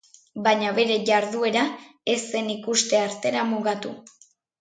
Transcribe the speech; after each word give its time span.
Baina 0.45 0.69
bere 0.77 0.93
jarduera 1.09 1.65
ez 2.13 2.19
zen 2.31 2.49
ikuste-artera 2.53 3.45
mugatu. 3.51 3.93